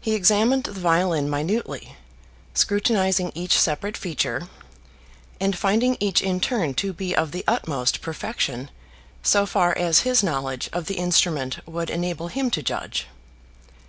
[0.00, 1.96] He examined the violin minutely,
[2.54, 4.46] scrutinising each separate feature,
[5.40, 8.70] and finding each in turn to be of the utmost perfection,
[9.24, 13.08] so far as his knowledge of the instrument would enable him to judge.